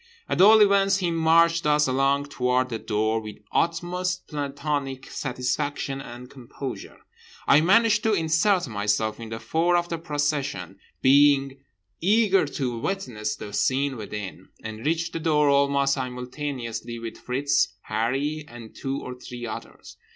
At 0.27 0.41
all 0.41 0.61
events 0.61 0.97
he 0.97 1.11
marched 1.11 1.67
us 1.67 1.85
along 1.87 2.25
toward 2.25 2.69
the 2.69 2.79
door 2.79 3.21
with 3.21 3.35
utmost 3.51 4.27
plantonic 4.27 5.05
satisfaction 5.11 6.01
and 6.01 6.27
composure. 6.27 7.01
I 7.45 7.61
managed 7.61 8.01
to 8.05 8.13
insert 8.15 8.67
myself 8.67 9.19
in 9.19 9.29
the 9.29 9.39
fore 9.39 9.77
of 9.77 9.89
the 9.89 9.99
procession, 9.99 10.79
being 11.03 11.59
eager 12.01 12.47
to 12.47 12.79
witness 12.79 13.35
the 13.35 13.53
scene 13.53 13.95
within; 13.95 14.49
and 14.63 14.83
reached 14.83 15.13
the 15.13 15.19
door 15.19 15.49
almost 15.49 15.93
simultaneously 15.93 16.97
with 16.97 17.19
Fritz, 17.19 17.75
Harree 17.87 18.43
and 18.47 18.75
two 18.75 18.99
or 19.03 19.13
three 19.13 19.45
others. 19.45 19.97